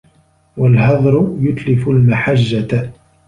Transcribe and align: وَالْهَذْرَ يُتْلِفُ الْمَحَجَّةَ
وَالْهَذْرَ 0.57 1.37
يُتْلِفُ 1.39 1.87
الْمَحَجَّةَ 1.89 2.91